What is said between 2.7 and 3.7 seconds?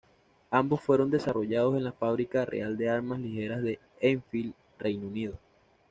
de Armas Ligeras